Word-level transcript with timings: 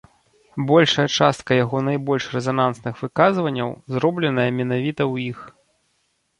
Большая 0.69 1.05
частка 1.17 1.51
яго 1.63 1.77
найбольш 1.89 2.23
рэзанансных 2.37 2.93
выказванняў 3.03 3.69
зробленая 3.99 4.49
менавіта 4.59 5.01
ў 5.13 5.33
іх. 5.37 5.49